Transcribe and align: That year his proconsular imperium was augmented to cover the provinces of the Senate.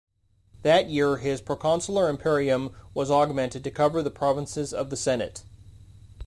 That 0.63 0.89
year 0.89 1.17
his 1.17 1.41
proconsular 1.41 2.09
imperium 2.09 2.73
was 2.95 3.11
augmented 3.11 3.63
to 3.65 3.69
cover 3.69 4.01
the 4.01 4.09
provinces 4.09 4.73
of 4.73 4.89
the 4.89 4.97
Senate. 4.97 5.43